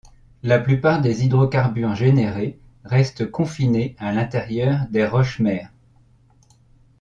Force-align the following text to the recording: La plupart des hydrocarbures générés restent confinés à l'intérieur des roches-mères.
La 0.41 0.57
plupart 0.57 0.99
des 0.99 1.23
hydrocarbures 1.23 1.93
générés 1.93 2.59
restent 2.85 3.29
confinés 3.29 3.95
à 3.99 4.11
l'intérieur 4.11 4.87
des 4.89 5.05
roches-mères. 5.05 5.69